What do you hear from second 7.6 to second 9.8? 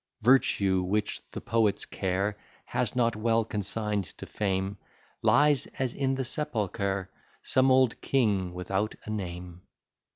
old king, without a name.